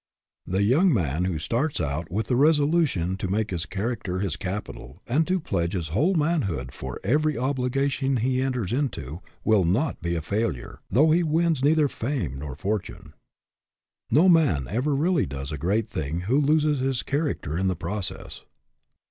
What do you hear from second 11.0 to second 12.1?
he wins neither